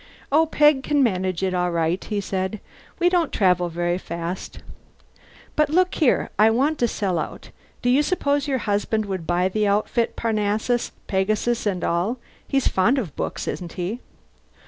[0.31, 2.59] "Oh, Peg can manage it all right," he said.
[2.97, 4.63] "We don't travel very fast.
[5.55, 7.51] But look here, I want to sell out.
[7.83, 12.17] Do you suppose your husband would buy the outfit Parnassus, Pegasus, and all?
[12.47, 13.99] He's fond of books, isn't he?